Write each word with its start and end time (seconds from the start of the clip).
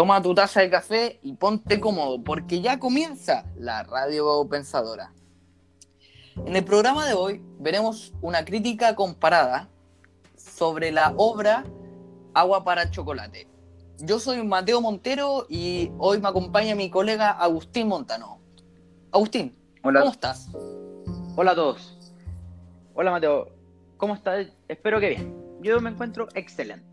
Toma 0.00 0.22
tu 0.22 0.34
taza 0.34 0.62
de 0.62 0.70
café 0.70 1.20
y 1.22 1.34
ponte 1.34 1.78
cómodo, 1.78 2.24
porque 2.24 2.62
ya 2.62 2.78
comienza 2.78 3.44
la 3.58 3.82
radio 3.82 4.48
pensadora. 4.48 5.12
En 6.46 6.56
el 6.56 6.64
programa 6.64 7.04
de 7.04 7.12
hoy 7.12 7.44
veremos 7.58 8.14
una 8.22 8.46
crítica 8.46 8.94
comparada 8.96 9.68
sobre 10.36 10.90
la 10.90 11.12
obra 11.18 11.66
Agua 12.32 12.64
para 12.64 12.90
Chocolate. 12.90 13.46
Yo 13.98 14.18
soy 14.18 14.42
Mateo 14.42 14.80
Montero 14.80 15.44
y 15.50 15.92
hoy 15.98 16.18
me 16.18 16.28
acompaña 16.28 16.74
mi 16.74 16.88
colega 16.88 17.32
Agustín 17.32 17.86
Montano. 17.86 18.40
Agustín, 19.12 19.54
Hola. 19.82 20.00
¿cómo 20.00 20.12
estás? 20.12 20.48
Hola 21.36 21.50
a 21.50 21.54
todos. 21.54 22.14
Hola 22.94 23.10
Mateo, 23.10 23.50
¿cómo 23.98 24.14
estás? 24.14 24.46
Espero 24.66 24.98
que 24.98 25.10
bien. 25.10 25.58
Yo 25.60 25.78
me 25.82 25.90
encuentro 25.90 26.26
excelente. 26.32 26.89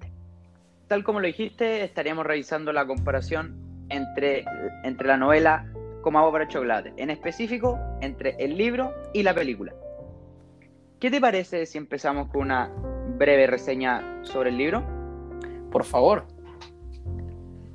Tal 0.88 1.04
como 1.04 1.20
lo 1.20 1.28
dijiste, 1.28 1.84
estaríamos 1.84 2.26
revisando 2.26 2.72
la 2.72 2.86
comparación 2.88 3.56
entre, 3.90 4.46
entre 4.84 5.08
la 5.08 5.18
novela 5.18 5.66
como 6.02 6.20
agua 6.20 6.32
para 6.32 6.48
chocolate, 6.48 6.94
en 6.96 7.10
específico 7.10 7.78
entre 8.02 8.36
el 8.40 8.58
libro 8.58 8.94
y 9.14 9.24
la 9.24 9.34
película. 9.34 9.74
¿Qué 11.00 11.12
te 11.12 11.20
parece 11.20 11.66
si 11.66 11.78
empezamos 11.78 12.30
con 12.30 12.42
una 12.44 12.72
breve 13.18 13.48
reseña 13.48 14.24
sobre 14.24 14.50
el 14.50 14.58
libro? 14.58 14.84
Por 15.72 15.84
favor. 15.84 16.26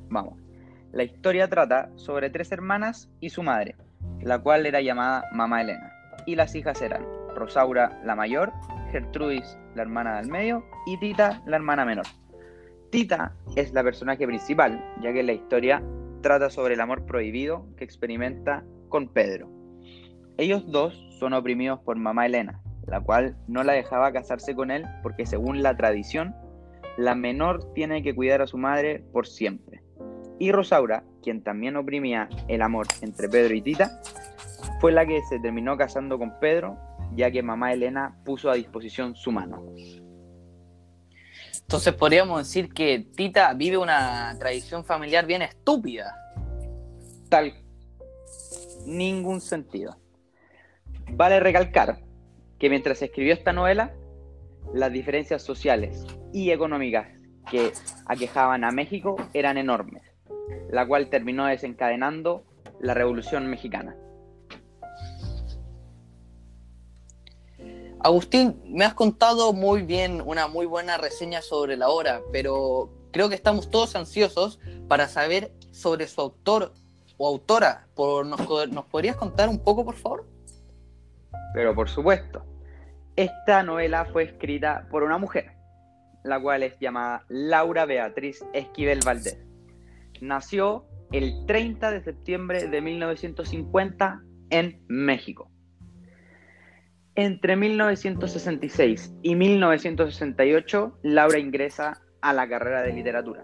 Vamos. 0.09 0.39
La 0.93 1.05
historia 1.05 1.49
trata 1.49 1.91
sobre 1.97 2.31
tres 2.31 2.51
hermanas 2.53 3.11
y 3.21 3.31
su 3.31 3.43
madre, 3.43 3.77
la 4.23 4.39
cual 4.39 4.67
era 4.67 4.81
llamada 4.81 5.25
Mamá 5.33 5.63
Elena. 5.63 5.93
Y 6.27 6.35
las 6.35 6.55
hijas 6.55 6.81
eran 6.81 7.07
Rosaura, 7.35 8.01
la 8.05 8.15
mayor, 8.15 8.53
Gertrudis, 8.91 9.59
la 9.75 9.83
hermana 9.83 10.17
del 10.17 10.31
medio, 10.31 10.65
y 10.87 10.99
Tita, 10.99 11.43
la 11.47 11.57
hermana 11.57 11.85
menor. 11.85 12.07
Tita 12.93 13.33
es 13.57 13.73
la 13.73 13.83
personaje 13.83 14.27
principal, 14.27 14.85
ya 15.01 15.15
que 15.15 15.23
la 15.23 15.33
historia 15.33 15.83
trata 16.21 16.51
sobre 16.51 16.75
el 16.75 16.81
amor 16.83 17.07
prohibido 17.07 17.65
que 17.79 17.85
experimenta 17.85 18.67
con 18.91 19.09
Pedro. 19.09 19.49
Ellos 20.37 20.71
dos 20.71 21.03
son 21.19 21.33
oprimidos 21.33 21.81
por 21.81 21.97
mamá 21.97 22.27
Elena, 22.27 22.61
la 22.87 23.01
cual 23.01 23.35
no 23.49 23.65
la 23.65 23.73
dejaba 23.73 24.13
casarse 24.13 24.55
con 24.55 24.71
él 24.71 24.85
porque 25.03 25.25
según 25.25 25.63
la 25.63 25.75
tradición, 25.75 26.35
la 26.99 27.15
menor 27.15 27.73
tiene 27.73 28.03
que 28.03 28.15
cuidar 28.15 28.43
a 28.43 28.47
su 28.47 28.59
madre 28.59 29.03
por 29.11 29.27
siempre. 29.27 29.83
Y 30.39 30.53
Rosaura, 30.53 31.03
quien 31.23 31.43
también 31.43 31.77
oprimía 31.77 32.29
el 32.49 32.61
amor 32.61 32.89
entre 33.01 33.27
Pedro 33.31 33.55
y 33.55 33.63
Tita, 33.63 34.03
fue 34.83 34.93
la 34.93 35.07
que 35.07 35.23
se 35.31 35.41
terminó 35.41 35.79
casando 35.79 36.19
con 36.19 36.39
Pedro, 36.41 36.77
ya 37.17 37.31
que 37.31 37.43
mamá 37.43 37.73
Elena 37.73 38.19
puso 38.27 38.51
a 38.51 38.55
disposición 38.55 39.17
su 39.17 39.33
mano. 39.33 39.65
Entonces 41.73 41.95
podríamos 41.95 42.47
decir 42.47 42.71
que 42.75 42.99
Tita 43.17 43.55
vive 43.55 43.79
una 43.79 44.37
tradición 44.39 44.85
familiar 44.85 45.25
bien 45.25 45.41
estúpida. 45.41 46.15
Tal. 47.31 47.55
Ningún 48.85 49.41
sentido. 49.41 49.97
Vale 51.13 51.41
recalcar 51.41 52.01
que 52.59 52.69
mientras 52.69 52.99
se 52.99 53.07
escribió 53.07 53.33
esta 53.33 53.55
novela, 53.55 53.95
las 54.75 54.93
diferencias 54.93 55.41
sociales 55.41 56.05
y 56.31 56.51
económicas 56.51 57.09
que 57.51 57.73
aquejaban 58.05 58.65
a 58.65 58.71
México 58.71 59.17
eran 59.33 59.57
enormes, 59.57 60.03
la 60.71 60.87
cual 60.87 61.09
terminó 61.09 61.47
desencadenando 61.47 62.45
la 62.81 62.93
Revolución 62.93 63.47
Mexicana. 63.47 63.97
Agustín, 68.05 68.61
me 68.67 68.85
has 68.85 68.95
contado 68.95 69.53
muy 69.53 69.83
bien 69.83 70.23
una 70.27 70.49
muy 70.49 70.67
buena 70.67 70.99
reseña 70.99 71.41
sobre 71.41 71.77
la 71.77 71.89
obra, 71.89 72.21
pero 72.33 72.91
creo 73.13 73.29
que 73.29 73.37
estamos 73.37 73.71
todos 73.71 73.95
ansiosos 73.95 74.59
para 74.89 75.07
saber 75.07 75.53
sobre 75.71 76.09
su 76.09 76.21
autor 76.21 76.73
o 77.17 77.29
autora. 77.29 77.87
¿nos, 77.97 78.69
¿Nos 78.71 78.87
podrías 78.87 79.15
contar 79.15 79.49
un 79.49 79.63
poco, 79.63 79.85
por 79.85 79.95
favor? 79.95 80.27
Pero 81.55 81.77
por 81.77 81.89
supuesto, 81.89 82.45
esta 83.15 83.63
novela 83.63 84.05
fue 84.07 84.25
escrita 84.25 84.89
por 84.91 85.05
una 85.05 85.19
mujer, 85.19 85.53
la 86.25 86.43
cual 86.43 86.65
es 86.65 86.77
llamada 86.81 87.25
Laura 87.29 87.85
Beatriz 87.85 88.45
Esquivel 88.53 88.99
Valdés. 89.07 89.39
Nació 90.21 90.87
el 91.13 91.47
30 91.47 91.93
de 91.93 92.03
septiembre 92.03 92.67
de 92.67 92.81
1950 92.81 94.23
en 94.51 94.83
México. 94.89 95.52
Entre 97.15 97.57
1966 97.57 99.13
y 99.23 99.35
1968, 99.35 100.99
Laura 101.03 101.39
ingresa 101.39 102.01
a 102.23 102.33
la 102.33 102.49
carrera 102.49 102.81
de 102.81 102.95
literatura. 102.95 103.43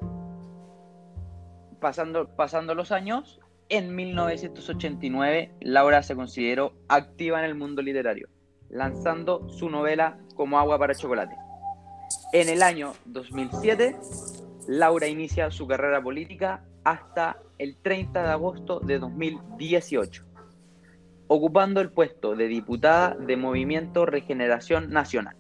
Pasando, 1.79 2.35
pasando 2.35 2.75
los 2.75 2.93
años, 2.93 3.41
en 3.69 3.95
1989, 3.95 5.53
Laura 5.61 6.03
se 6.03 6.17
consideró 6.17 6.73
activa 6.89 7.41
en 7.41 7.45
el 7.45 7.55
mundo 7.57 7.83
literario, 7.83 8.31
lanzando 8.71 9.47
su 9.51 9.69
novela 9.69 10.19
Como 10.35 10.59
agua 10.59 10.79
para 10.79 10.95
chocolate. 10.95 11.37
En 12.33 12.49
el 12.49 12.63
año 12.63 12.95
2007, 13.05 13.99
Laura 14.67 15.09
inicia 15.09 15.51
su 15.51 15.67
carrera 15.67 16.03
política 16.03 16.65
hasta 16.85 17.37
el 17.59 17.77
30 17.83 18.23
de 18.23 18.31
agosto 18.31 18.81
de 18.81 18.99
2018 18.99 20.28
ocupando 21.29 21.81
el 21.81 21.91
puesto 21.91 22.35
de 22.35 22.49
diputada 22.49 23.15
de 23.15 23.37
Movimiento 23.37 24.07
Regeneración 24.07 24.91
Nacional. 24.91 25.37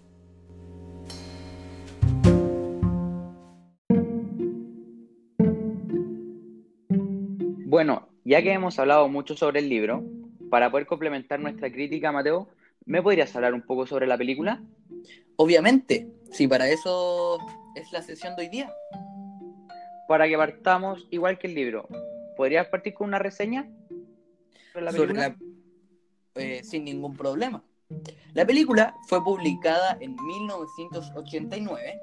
Bueno, 7.67 8.09
ya 8.25 8.43
que 8.43 8.53
hemos 8.53 8.79
hablado 8.79 9.09
mucho 9.09 9.35
sobre 9.37 9.61
el 9.61 9.69
libro, 9.69 10.05
para 10.51 10.71
poder 10.71 10.87
complementar 10.87 11.41
nuestra 11.41 11.71
crítica, 11.71 12.13
Mateo, 12.13 12.49
¿me 12.87 13.03
podrías 13.03 13.35
hablar 13.37 13.55
un 13.55 13.63
poco 13.63 13.87
sobre 13.87 14.07
la 14.07 14.17
película? 14.17 14.63
Obviamente, 15.37 16.09
sí, 16.31 16.49
para 16.49 16.69
eso 16.69 17.39
es 17.75 17.93
la 17.93 18.03
sesión 18.03 18.37
de 18.37 18.43
hoy 18.43 18.49
día. 18.49 18.73
Para 20.09 20.27
que 20.27 20.37
partamos 20.37 21.07
igual 21.11 21.39
que 21.39 21.47
el 21.47 21.55
libro, 21.55 21.89
¿podrías 22.37 22.67
partir 22.69 22.95
con 22.95 23.09
una 23.09 23.19
reseña 23.19 23.69
sobre 24.73 24.85
la 24.85 24.93
película? 24.93 24.97
Sobre 24.97 25.15
la 25.15 25.48
eh, 26.39 26.63
sin 26.65 26.85
ningún 26.85 27.17
problema. 27.17 27.63
La 28.35 28.47
película 28.47 28.95
fue 29.09 29.25
publicada 29.25 29.97
en 30.01 30.15
1989 30.15 32.01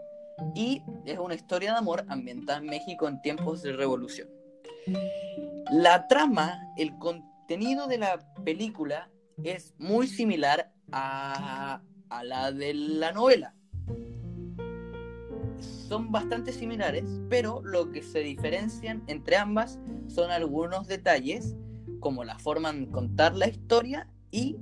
y 0.55 0.81
es 1.05 1.19
una 1.19 1.35
historia 1.35 1.71
de 1.71 1.77
amor 1.77 2.05
ambientada 2.09 2.59
en 2.59 2.65
México 2.65 3.07
en 3.07 3.21
tiempos 3.21 3.61
de 3.61 3.73
revolución. 3.73 4.27
La 5.71 6.07
trama, 6.07 6.59
el 6.77 6.97
contenido 6.97 7.87
de 7.87 7.99
la 7.99 8.19
película 8.43 9.09
es 9.43 9.73
muy 9.77 10.07
similar 10.07 10.71
a, 10.91 11.81
a 12.09 12.23
la 12.23 12.51
de 12.51 12.73
la 12.73 13.11
novela. 13.11 13.53
Son 15.59 16.11
bastante 16.11 16.51
similares, 16.51 17.05
pero 17.29 17.61
lo 17.63 17.91
que 17.91 18.01
se 18.01 18.19
diferencian 18.19 19.03
entre 19.07 19.37
ambas 19.37 19.79
son 20.07 20.31
algunos 20.31 20.87
detalles, 20.87 21.55
como 21.99 22.23
la 22.23 22.37
forma 22.39 22.73
de 22.73 22.87
contar 22.89 23.35
la 23.35 23.47
historia 23.47 24.09
y 24.35 24.57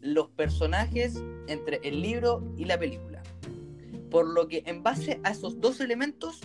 los 0.00 0.30
personajes 0.30 1.22
entre 1.46 1.80
el 1.84 2.02
libro 2.02 2.42
y 2.56 2.64
la 2.64 2.76
película. 2.76 3.22
Por 4.10 4.28
lo 4.28 4.48
que 4.48 4.64
en 4.66 4.82
base 4.82 5.20
a 5.22 5.30
esos 5.30 5.60
dos 5.60 5.80
elementos 5.80 6.40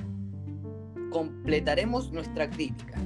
completaremos 1.09 2.11
nuestra 2.11 2.47
crítica. 2.47 3.01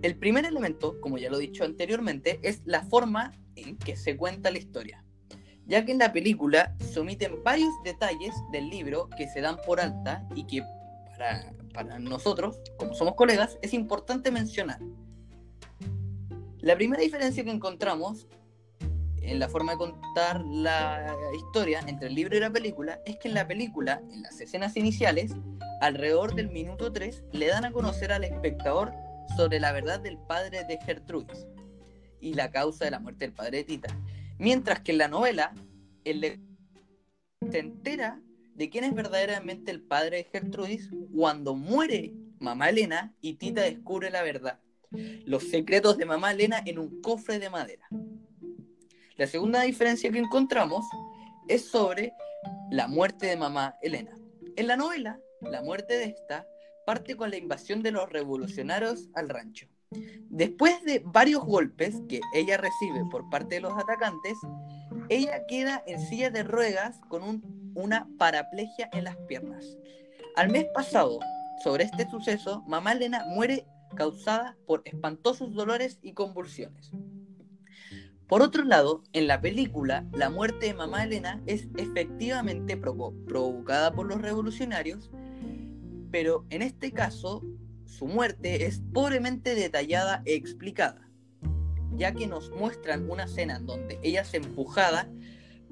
El 0.00 0.16
primer 0.16 0.46
elemento, 0.46 0.98
como 1.02 1.18
ya 1.18 1.28
lo 1.28 1.36
he 1.36 1.42
dicho 1.42 1.64
anteriormente, 1.64 2.40
es 2.42 2.62
la 2.64 2.82
forma 2.84 3.32
en 3.56 3.76
que 3.76 3.96
se 3.96 4.16
cuenta 4.16 4.50
la 4.50 4.58
historia, 4.58 5.04
ya 5.66 5.84
que 5.84 5.92
en 5.92 5.98
la 5.98 6.12
película 6.12 6.74
se 6.78 7.00
omiten 7.00 7.42
varios 7.42 7.74
detalles 7.84 8.32
del 8.52 8.70
libro 8.70 9.10
que 9.18 9.28
se 9.28 9.42
dan 9.42 9.58
por 9.66 9.80
alta 9.80 10.26
y 10.34 10.44
que 10.44 10.62
para, 11.10 11.52
para 11.74 11.98
nosotros, 11.98 12.58
como 12.78 12.94
somos 12.94 13.16
colegas, 13.16 13.58
es 13.60 13.74
importante 13.74 14.30
mencionar. 14.30 14.78
La 16.60 16.74
primera 16.74 17.02
diferencia 17.02 17.44
que 17.44 17.52
encontramos 17.52 18.26
en 19.22 19.38
la 19.38 19.48
forma 19.48 19.72
de 19.72 19.78
contar 19.78 20.44
la 20.44 21.16
historia 21.36 21.80
entre 21.86 22.08
el 22.08 22.16
libro 22.16 22.36
y 22.36 22.40
la 22.40 22.50
película 22.50 23.00
es 23.06 23.16
que 23.18 23.28
en 23.28 23.34
la 23.34 23.46
película, 23.46 24.02
en 24.10 24.22
las 24.22 24.40
escenas 24.40 24.76
iniciales, 24.76 25.36
alrededor 25.80 26.34
del 26.34 26.48
minuto 26.48 26.92
3, 26.92 27.24
le 27.32 27.46
dan 27.46 27.64
a 27.64 27.70
conocer 27.70 28.10
al 28.10 28.24
espectador 28.24 28.92
sobre 29.36 29.60
la 29.60 29.70
verdad 29.70 30.00
del 30.00 30.18
padre 30.18 30.64
de 30.64 30.78
Gertrudis 30.84 31.46
y 32.20 32.34
la 32.34 32.50
causa 32.50 32.86
de 32.86 32.90
la 32.90 32.98
muerte 32.98 33.26
del 33.26 33.34
padre 33.34 33.58
de 33.58 33.64
Tita. 33.64 33.96
Mientras 34.38 34.80
que 34.80 34.92
en 34.92 34.98
la 34.98 35.08
novela, 35.08 35.54
el 36.04 36.20
lector 36.20 36.44
se 37.52 37.60
entera 37.60 38.20
de 38.54 38.68
quién 38.68 38.82
es 38.82 38.94
verdaderamente 38.94 39.70
el 39.70 39.80
padre 39.80 40.16
de 40.16 40.24
Gertrudis 40.24 40.90
cuando 41.14 41.54
muere 41.54 42.14
mamá 42.40 42.70
Elena 42.70 43.14
y 43.20 43.34
Tita 43.34 43.62
descubre 43.62 44.10
la 44.10 44.22
verdad 44.22 44.58
los 44.90 45.44
secretos 45.44 45.98
de 45.98 46.06
mamá 46.06 46.32
Elena 46.32 46.62
en 46.64 46.78
un 46.78 47.00
cofre 47.02 47.38
de 47.38 47.50
madera. 47.50 47.86
La 49.16 49.26
segunda 49.26 49.62
diferencia 49.62 50.10
que 50.10 50.18
encontramos 50.18 50.84
es 51.48 51.64
sobre 51.64 52.12
la 52.70 52.86
muerte 52.86 53.26
de 53.26 53.36
mamá 53.36 53.74
Elena. 53.82 54.16
En 54.56 54.66
la 54.66 54.76
novela, 54.76 55.18
la 55.40 55.62
muerte 55.62 55.96
de 55.96 56.04
esta 56.04 56.46
parte 56.86 57.16
con 57.16 57.30
la 57.30 57.36
invasión 57.36 57.82
de 57.82 57.90
los 57.90 58.08
revolucionarios 58.08 59.08
al 59.14 59.28
rancho. 59.28 59.66
Después 60.30 60.82
de 60.84 61.02
varios 61.04 61.44
golpes 61.44 61.96
que 62.08 62.20
ella 62.34 62.56
recibe 62.56 63.04
por 63.10 63.28
parte 63.30 63.56
de 63.56 63.60
los 63.62 63.72
atacantes, 63.72 64.36
ella 65.08 65.46
queda 65.46 65.82
en 65.86 66.00
silla 66.00 66.30
de 66.30 66.42
ruedas 66.42 67.00
con 67.08 67.42
una 67.74 68.08
paraplegia 68.18 68.88
en 68.92 69.04
las 69.04 69.16
piernas. 69.28 69.64
Al 70.36 70.50
mes 70.50 70.66
pasado, 70.74 71.18
sobre 71.62 71.84
este 71.84 72.08
suceso, 72.08 72.62
mamá 72.66 72.92
Elena 72.92 73.24
muere 73.28 73.66
causada 73.94 74.56
por 74.66 74.82
espantosos 74.84 75.54
dolores 75.54 75.98
y 76.02 76.12
convulsiones. 76.12 76.92
Por 78.28 78.42
otro 78.42 78.62
lado, 78.64 79.02
en 79.14 79.26
la 79.26 79.40
película, 79.40 80.06
la 80.12 80.28
muerte 80.28 80.66
de 80.66 80.74
mamá 80.74 81.04
Elena 81.04 81.40
es 81.46 81.66
efectivamente 81.78 82.76
provocada 82.76 83.94
por 83.94 84.06
los 84.06 84.20
revolucionarios, 84.20 85.10
pero 86.10 86.44
en 86.50 86.60
este 86.60 86.92
caso 86.92 87.42
su 87.86 88.06
muerte 88.06 88.66
es 88.66 88.82
pobremente 88.92 89.54
detallada 89.54 90.22
e 90.26 90.34
explicada, 90.34 91.10
ya 91.96 92.12
que 92.12 92.26
nos 92.26 92.50
muestran 92.50 93.10
una 93.10 93.24
escena 93.24 93.56
en 93.56 93.64
donde 93.64 93.98
ella 94.02 94.20
es 94.20 94.34
empujada 94.34 95.10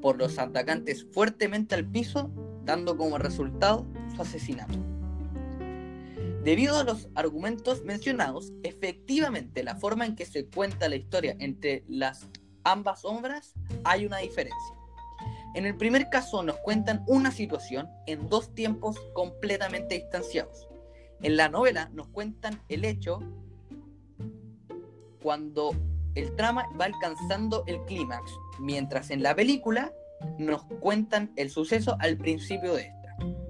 por 0.01 0.17
los 0.17 0.39
atacantes 0.39 1.07
fuertemente 1.13 1.75
al 1.75 1.85
piso, 1.85 2.33
dando 2.65 2.97
como 2.97 3.19
resultado 3.19 3.87
su 4.15 4.23
asesinato. 4.23 4.86
Debido 6.47 6.79
a 6.79 6.85
los 6.85 7.09
argumentos 7.17 7.83
mencionados, 7.83 8.53
efectivamente 8.63 9.65
la 9.65 9.75
forma 9.75 10.07
en 10.07 10.15
que 10.15 10.25
se 10.25 10.47
cuenta 10.47 10.89
la 10.89 10.95
historia 10.95 11.35
entre 11.41 11.83
las 11.89 12.29
ambas 12.63 13.05
obras 13.05 13.55
hay 13.83 14.07
una 14.07 14.19
diferencia. 14.19 14.77
En 15.57 15.67
el 15.67 15.77
primer 15.77 16.09
caso 16.09 16.45
nos 16.45 16.57
cuentan 16.59 17.03
una 17.09 17.33
situación 17.33 17.89
en 18.07 18.29
dos 18.29 18.55
tiempos 18.55 18.97
completamente 19.13 19.97
distanciados. 19.97 20.69
En 21.21 21.37
la 21.37 21.49
novela 21.49 21.91
nos 21.93 22.07
cuentan 22.07 22.63
el 22.69 22.85
hecho 22.85 23.19
cuando 25.21 25.75
el 26.15 26.37
trama 26.37 26.69
va 26.81 26.85
alcanzando 26.85 27.65
el 27.67 27.85
clímax, 27.87 28.31
mientras 28.61 29.11
en 29.11 29.25
la 29.25 29.35
película 29.35 29.93
nos 30.39 30.63
cuentan 30.79 31.33
el 31.35 31.51
suceso 31.51 31.97
al 31.99 32.17
principio 32.17 32.75
de 32.75 32.83
esta. 32.83 32.96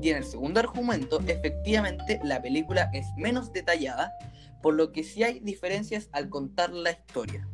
Y 0.01 0.11
en 0.11 0.19
el 0.19 0.25
segundo 0.25 0.61
argumento, 0.61 1.21
efectivamente, 1.27 2.21
la 2.23 2.41
película 2.41 2.91
es 2.93 3.07
menos 3.17 3.53
detallada, 3.53 4.13
por 4.63 4.75
lo 4.75 4.93
que 4.93 5.05
sí 5.05 5.23
hay 5.23 5.41
diferencias 5.41 6.09
al 6.13 6.29
contar 6.29 6.71
la 6.73 6.91
historia. 6.91 7.49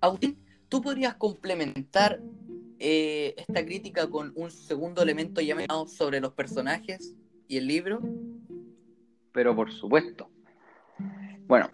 Agustín, 0.00 0.44
¿tú 0.68 0.82
podrías 0.82 1.14
complementar 1.14 2.20
eh, 2.78 3.34
esta 3.36 3.64
crítica 3.64 4.08
con 4.08 4.32
un 4.34 4.50
segundo 4.50 5.02
elemento 5.02 5.40
llamado 5.40 5.86
sobre 5.86 6.20
los 6.20 6.32
personajes 6.32 7.14
y 7.48 7.58
el 7.58 7.66
libro? 7.66 8.00
pero 9.34 9.54
por 9.54 9.70
supuesto. 9.72 10.30
Bueno, 11.46 11.70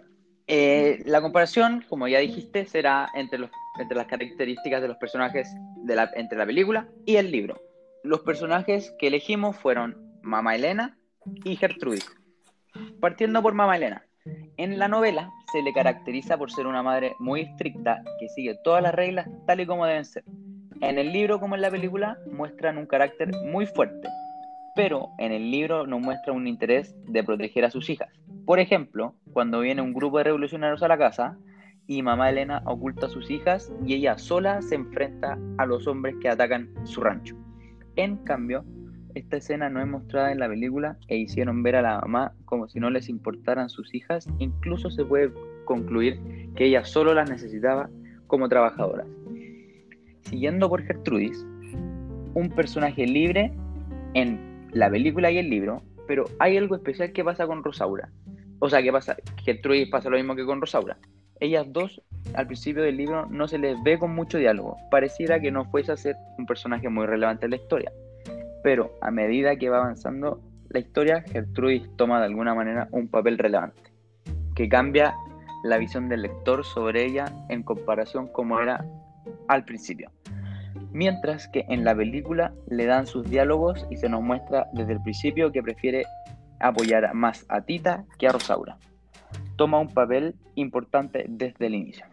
eh, 0.49 1.03
la 1.05 1.21
comparación, 1.21 1.85
como 1.89 2.09
ya 2.09 2.19
dijiste, 2.19 2.65
será 2.65 3.09
entre, 3.15 3.39
los, 3.39 3.51
entre 3.79 3.97
las 3.97 4.07
características 4.07 4.83
de 4.83 4.89
los 4.89 4.97
personajes 4.97 5.55
de 5.85 6.09
entre 6.17 6.39
la 6.39 6.47
película 6.47 6.89
y 7.05 7.17
el 7.17 7.31
libro. 7.31 7.61
Los 8.03 8.21
personajes 8.21 8.95
que 8.99 9.09
elegimos 9.09 9.57
fueron 9.59 9.95
Mama 10.23 10.55
Elena 10.55 10.97
y 11.45 11.57
Gertrudis. 11.57 12.11
Partiendo 12.99 13.43
por 13.43 13.53
Mama 13.53 13.77
Elena. 13.77 14.07
En 14.57 14.79
la 14.79 14.89
novela 14.89 15.31
se 15.53 15.63
le 15.63 15.75
caracteriza 15.75 16.39
por 16.39 16.51
ser 16.51 16.67
una 16.67 16.83
madre 16.83 17.15
muy 17.19 17.43
estricta 17.43 18.03
que 18.19 18.29
sigue 18.31 18.59
todas 18.65 18.83
las 18.83 18.95
reglas 18.95 19.29
tal 19.47 19.61
y 19.61 19.67
como 19.67 19.85
deben 19.85 20.07
ser. 20.07 20.25
En 20.81 20.99
el 20.99 21.13
libro 21.13 21.41
como 21.41 21.57
en 21.57 21.61
la 21.61 21.71
película 21.71 22.17
muestran 22.33 22.79
un 22.79 22.87
carácter 22.87 23.33
muy 23.45 23.67
fuerte, 23.67 24.09
pero 24.75 25.11
en 25.19 25.33
el 25.33 25.51
libro 25.51 25.87
nos 25.87 26.01
muestra 26.01 26.33
un 26.33 26.47
interés 26.47 26.95
de 27.07 27.23
proteger 27.23 27.67
a 27.67 27.71
sus 27.71 27.91
hijas. 27.91 28.09
Por 28.47 28.61
ejemplo, 28.61 29.15
cuando 29.35 29.61
viene 29.61 29.83
un 29.83 29.93
grupo 29.93 30.19
de 30.19 30.25
revolucionarios 30.25 30.83
a 30.83 30.89
la 30.89 30.97
casa 30.97 31.37
y 31.87 32.03
mamá 32.03 32.31
Elena 32.31 32.63
oculta 32.65 33.07
a 33.07 33.11
sus 33.11 33.31
hijas 33.31 33.71
y 33.85 33.93
ella 33.93 34.17
sola 34.17 34.63
se 34.63 34.77
enfrenta 34.77 35.39
a 35.59 35.67
los 35.67 35.87
hombres 35.87 36.15
que 36.21 36.31
atacan 36.31 36.71
su 36.85 37.03
rancho. 37.03 37.37
En 37.97 38.17
cambio, 38.19 38.65
esta 39.15 39.39
escena 39.39 39.69
no 39.69 39.81
es 39.81 39.87
mostrada 39.87 40.33
en 40.33 40.39
la 40.39 40.49
película 40.49 40.97
e 41.09 41.17
hicieron 41.17 41.63
ver 41.63 41.77
a 41.77 41.83
la 41.83 42.01
mamá 42.01 42.33
como 42.45 42.69
si 42.69 42.79
no 42.81 42.91
les 42.91 43.09
importaran 43.09 43.69
sus 43.69 43.95
hijas, 43.95 44.29
incluso 44.39 44.91
se 44.91 45.05
puede 45.05 45.33
concluir 45.65 46.21
que 46.55 46.67
ella 46.67 46.85
solo 46.85 47.15
las 47.15 47.29
necesitaba 47.29 47.91
como 48.27 48.49
trabajadoras. 48.49 49.07
Siguiendo 50.23 50.69
por 50.69 50.83
Gertrudis, 50.83 51.45
un 52.35 52.53
personaje 52.55 53.07
libre 53.07 53.53
en 54.15 54.69
la 54.73 54.89
película 54.91 55.31
y 55.31 55.39
el 55.39 55.51
libro, 55.51 55.83
pero 56.07 56.25
hay 56.39 56.57
algo 56.57 56.77
especial 56.77 57.13
que 57.13 57.25
pasa 57.25 57.47
con 57.47 57.65
Rosaura. 57.65 58.11
O 58.61 58.69
sea, 58.69 58.83
que 58.83 58.93
pasa, 58.93 59.17
Gertrudis 59.45 59.89
pasa 59.89 60.11
lo 60.11 60.17
mismo 60.17 60.37
que 60.37 60.45
con 60.45 60.61
Rosaura. 60.61 60.99
Ellas 61.41 61.67
dos, 61.71 62.03
al 62.35 62.47
principio 62.47 62.83
del 62.83 62.97
libro, 62.97 63.27
no 63.27 63.49
se 63.49 63.59
les 63.59 63.83
ve 63.83 63.99
con 63.99 64.15
mucho 64.15 64.39
diálogo. 64.39 64.77
Pareciera 64.91 65.41
que 65.41 65.51
no 65.51 65.65
fuese 65.65 65.93
a 65.93 65.97
ser 65.97 66.17
un 66.39 66.47
personaje 66.47 66.89
muy 66.89 67.07
relevante 67.07 67.47
en 67.47 67.51
la 67.51 67.57
historia. 67.57 67.93
Pero 68.63 68.93
a 69.01 69.11
medida 69.11 69.57
que 69.57 69.71
va 69.71 69.79
avanzando 69.79 70.41
la 70.69 70.81
historia, 70.81 71.23
Gertrudis 71.23 71.89
toma 71.97 72.21
de 72.21 72.27
alguna 72.27 72.55
manera 72.55 72.89
un 72.93 73.09
papel 73.09 73.39
relevante, 73.39 73.81
que 74.55 74.69
cambia 74.69 75.15
la 75.65 75.79
visión 75.79 76.09
del 76.09 76.23
lector 76.23 76.65
sobre 76.65 77.05
ella 77.05 77.25
en 77.49 77.63
comparación 77.63 78.29
como 78.29 78.61
era 78.61 78.85
al 79.49 79.65
principio 79.65 80.11
mientras 80.93 81.49
que 81.49 81.65
en 81.69 81.85
la 81.85 81.95
película 81.95 82.53
le 82.69 82.87
dan 82.87 83.07
sus 83.07 83.29
diálogos 83.29 83.87
y 83.91 83.97
se 83.97 84.09
nos 84.09 84.23
muestra 84.23 84.67
desde 84.73 84.93
el 84.93 85.03
principio 85.03 85.53
que 85.53 85.63
prefiere 85.63 86.05
apoyar 86.59 87.13
más 87.15 87.45
a 87.49 87.63
Tita 87.63 88.05
que 88.19 88.27
a 88.29 88.33
Rosaura. 88.33 88.77
Toma 89.61 89.79
un 89.79 89.93
papel 89.93 90.37
importante 90.55 91.27
desde 91.29 91.67
el 91.67 91.75
inicio. 91.75 92.07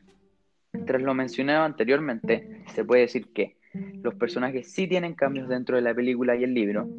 Tras 0.86 1.02
lo 1.02 1.14
mencionado 1.14 1.64
anteriormente, 1.64 2.66
se 2.74 2.84
puede 2.84 3.04
decir 3.04 3.28
que 3.34 3.56
los 4.04 4.16
personajes 4.16 4.70
sí 4.70 4.86
tienen 4.86 5.14
cambios 5.14 5.48
dentro 5.48 5.78
de 5.78 5.82
la 5.82 5.96
película 5.96 6.36
y 6.36 6.44
el 6.44 6.54
libro, 6.54 6.90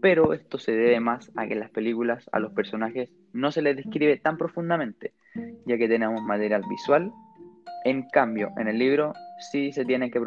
pero 0.00 0.32
esto 0.32 0.58
se 0.58 0.72
debe 0.72 0.98
más 0.98 1.30
a 1.36 1.46
que 1.46 1.52
en 1.52 1.60
las 1.60 1.68
películas 1.68 2.26
a 2.32 2.38
los 2.38 2.54
personajes 2.54 3.12
no 3.34 3.52
se 3.52 3.60
les 3.60 3.76
describe 3.76 4.16
tan 4.16 4.38
profundamente, 4.38 5.12
ya 5.66 5.76
que 5.76 5.88
tenemos 5.88 6.22
material 6.22 6.62
visual 6.70 7.12
en 7.84 8.08
cambio, 8.08 8.50
en 8.56 8.68
el 8.68 8.78
libro 8.78 9.12
sí 9.52 9.72
se 9.72 9.84
tiene 9.84 10.10
que 10.10 10.20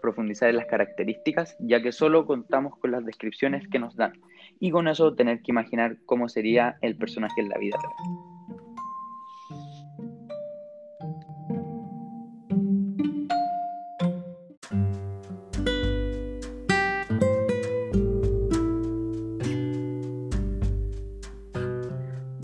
profundizar 0.00 0.50
en 0.50 0.56
las 0.56 0.66
características, 0.66 1.56
ya 1.60 1.80
que 1.80 1.92
solo 1.92 2.26
contamos 2.26 2.76
con 2.76 2.90
las 2.90 3.04
descripciones 3.04 3.68
que 3.68 3.78
nos 3.78 3.94
dan, 3.94 4.14
y 4.58 4.72
con 4.72 4.88
eso 4.88 5.14
tener 5.14 5.42
que 5.42 5.52
imaginar 5.52 5.96
cómo 6.06 6.28
sería 6.28 6.76
el 6.80 6.96
personaje 6.96 7.40
en 7.40 7.50
la 7.50 7.58
vida 7.58 7.76
real. 7.80 8.31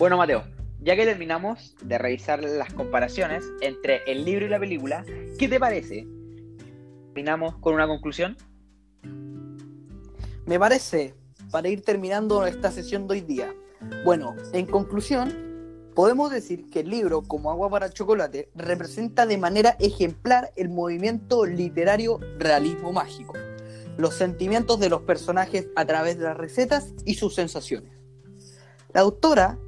Bueno, 0.09 0.17
Mateo, 0.17 0.43
ya 0.81 0.97
que 0.97 1.05
terminamos 1.05 1.77
de 1.83 1.99
revisar 1.99 2.43
las 2.43 2.73
comparaciones 2.73 3.45
entre 3.61 4.01
el 4.11 4.25
libro 4.25 4.47
y 4.47 4.49
la 4.49 4.59
película, 4.59 5.05
¿qué 5.39 5.49
te 5.49 5.61
parece? 5.61 6.09
¿Terminamos 7.09 7.57
con 7.59 7.75
una 7.75 7.87
conclusión? 7.87 8.35
Me 10.47 10.59
parece, 10.59 11.15
para 11.51 11.69
ir 11.69 11.83
terminando 11.83 12.47
esta 12.47 12.73
sesión 12.73 13.07
de 13.07 13.17
hoy 13.17 13.21
día. 13.21 13.55
Bueno, 14.03 14.35
en 14.55 14.65
conclusión, 14.65 15.93
podemos 15.95 16.31
decir 16.31 16.71
que 16.71 16.81
el 16.81 16.89
libro, 16.89 17.21
como 17.21 17.51
agua 17.51 17.69
para 17.69 17.91
chocolate, 17.91 18.49
representa 18.55 19.27
de 19.27 19.37
manera 19.37 19.77
ejemplar 19.79 20.53
el 20.57 20.71
movimiento 20.71 21.45
literario 21.45 22.19
realismo 22.39 22.95
mágico, 22.95 23.35
los 23.99 24.15
sentimientos 24.15 24.81
de 24.81 24.89
los 24.89 25.03
personajes 25.03 25.69
a 25.77 25.85
través 25.85 26.17
de 26.17 26.25
las 26.25 26.39
recetas 26.39 26.95
y 27.05 27.13
sus 27.13 27.35
sensaciones. 27.35 27.93
La 28.95 29.03
autora 29.03 29.59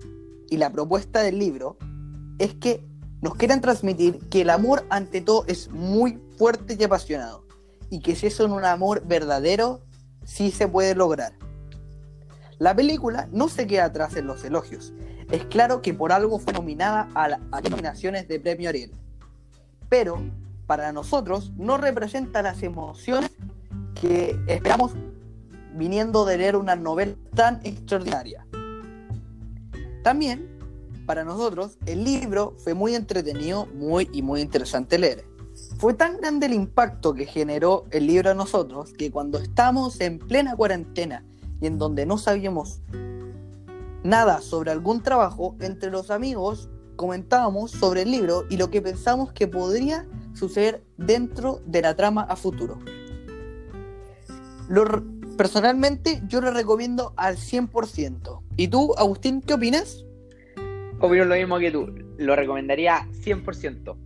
y 0.51 0.59
la 0.59 0.71
propuesta 0.71 1.23
del 1.23 1.39
libro 1.39 1.79
es 2.39 2.55
que 2.55 2.85
nos 3.23 3.37
quieran 3.37 3.61
transmitir 3.61 4.19
que 4.29 4.43
el 4.43 4.51
amor 4.51 4.85
ante 4.91 5.21
todo 5.21 5.45
es 5.47 5.71
muy 5.71 6.19
fuerte 6.37 6.77
y 6.79 6.85
apasionado 6.85 7.45
y 7.91 8.01
que 8.01 8.15
si 8.15 8.27
es 8.27 8.41
un 8.41 8.65
amor 8.65 9.03
verdadero, 9.07 9.81
sí 10.25 10.51
se 10.51 10.69
puede 10.69 10.95
lograr. 10.95 11.33
La 12.59 12.75
película 12.75 13.29
no 13.33 13.49
se 13.49 13.67
queda 13.67 13.87
atrás 13.87 14.17
en 14.17 14.27
los 14.27 14.45
elogios. 14.45 14.93
Es 15.31 15.45
claro 15.47 15.83
que 15.83 15.95
por 15.95 16.13
algo 16.13 16.39
fue 16.39 16.53
nominada 16.53 17.09
a 17.15 17.29
las 17.29 17.41
nominaciones 17.71 18.29
de 18.29 18.41
Premio 18.41 18.69
Ariel. 18.69 18.93
Pero 19.89 20.21
para 20.67 20.93
nosotros 20.93 21.53
no 21.57 21.79
representa 21.79 22.43
las 22.43 22.63
emociones 22.63 23.31
que 24.01 24.39
esperamos 24.47 24.93
viniendo 25.75 26.25
de 26.25 26.39
leer 26.39 26.57
una 26.57 26.77
novela 26.77 27.15
tan 27.35 27.61
extraordinaria. 27.65 28.47
También, 30.03 30.49
para 31.07 31.25
nosotros, 31.25 31.79
el 31.87 32.05
libro 32.05 32.55
fue 32.59 32.75
muy 32.75 32.95
entretenido, 32.95 33.67
muy 33.67 34.09
y 34.13 34.23
muy 34.23 34.41
interesante 34.41 34.99
leer. 34.99 35.25
Fue 35.79 35.95
tan 35.95 36.19
grande 36.19 36.47
el 36.47 36.55
impacto 36.55 37.15
que 37.15 37.27
generó 37.27 37.85
el 37.91 38.07
libro 38.07 38.31
a 38.31 38.35
nosotros 38.35 38.93
que 38.93 39.11
cuando 39.11 39.39
estamos 39.39 40.01
en 40.01 40.19
plena 40.19 40.57
cuarentena 40.57 41.25
y 41.61 41.67
en 41.67 41.79
donde 41.79 42.07
no 42.07 42.19
sabíamos 42.19 42.81
nada 44.03 44.41
sobre 44.41 44.71
algún 44.71 45.03
trabajo, 45.03 45.57
entre 45.61 45.91
los 45.91 46.11
amigos 46.11 46.69
comentábamos 46.97 47.71
sobre 47.71 48.03
el 48.03 48.11
libro 48.11 48.45
y 48.51 48.57
lo 48.57 48.71
que 48.71 48.83
pensamos 48.83 49.33
que 49.33 49.49
podría 49.49 50.07
suceder 50.35 50.85
dentro 50.97 51.61
de 51.67 51.83
la 51.83 51.97
trama 51.97 52.23
a 52.23 52.37
futuro. 52.37 52.79
Lo, 54.69 54.85
personalmente 55.41 56.21
yo 56.29 56.43
lo 56.43 56.51
recomiendo 56.51 57.15
al 57.17 57.37
100%. 57.37 58.43
¿Y 58.59 58.69
tú, 58.69 58.93
Agustín, 58.99 59.41
qué 59.41 59.55
opinas? 59.55 60.05
Opino 61.01 61.25
lo 61.25 61.35
mismo 61.35 61.59
que 61.59 61.71
tú, 61.71 61.95
lo 62.19 62.37
recomendaría 62.37 63.07
100%. 63.25 63.97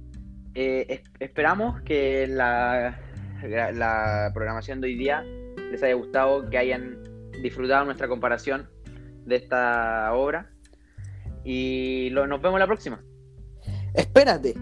Eh, 0.55 1.03
esperamos 1.19 1.83
que 1.83 2.29
la, 2.29 3.01
la 3.43 4.31
programación 4.33 4.81
de 4.81 4.87
hoy 4.87 4.95
día 4.95 5.25
les 5.73 5.83
haya 5.83 5.95
gustado, 5.95 6.49
que 6.49 6.57
hayan 6.57 7.03
disfrutado 7.43 7.85
nuestra 7.85 8.07
comparación 8.07 8.71
de 9.27 9.35
esta 9.35 10.15
obra. 10.15 10.53
Y 11.45 12.11
nos 12.13 12.41
vemos 12.41 12.61
la 12.61 12.67
próxima. 12.69 13.03
Espérate, 13.93 14.55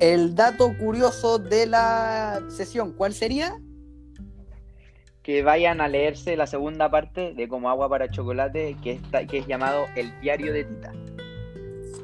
el 0.00 0.34
dato 0.34 0.72
curioso 0.78 1.38
de 1.38 1.66
la 1.66 2.42
sesión, 2.48 2.92
¿cuál 2.92 3.12
sería? 3.12 3.58
Que 5.26 5.42
vayan 5.42 5.80
a 5.80 5.88
leerse 5.88 6.36
la 6.36 6.46
segunda 6.46 6.88
parte 6.88 7.34
de 7.34 7.48
Como 7.48 7.68
Agua 7.68 7.88
para 7.88 8.08
Chocolate, 8.08 8.76
que, 8.80 8.92
está, 8.92 9.26
que 9.26 9.38
es 9.38 9.46
llamado 9.48 9.86
El 9.96 10.12
Diario 10.20 10.52
de 10.52 10.62
Tita. 10.62 10.92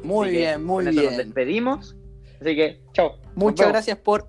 Muy 0.03 0.31
bien, 0.31 0.65
muy 0.65 0.85
bien. 0.87 1.05
Nos 1.05 1.17
despedimos. 1.19 1.97
Así 2.41 2.57
que, 2.57 2.81
chao. 2.93 3.21
Muchas 3.37 3.69
gracias 3.69 3.97
por 3.99 4.27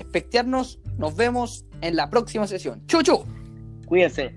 espectearnos. 0.00 0.80
Nos 0.98 1.14
vemos 1.14 1.66
en 1.82 1.94
la 1.94 2.10
próxima 2.10 2.48
sesión. 2.48 2.84
¡Chu, 2.88 3.02
chu! 3.02 3.24
Cuídense. 3.86 4.34